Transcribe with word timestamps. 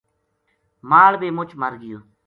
مال 0.89 1.13
بے 1.21 1.27
مُچ 1.37 1.49
مر 1.61 1.73
گیو 1.81 1.99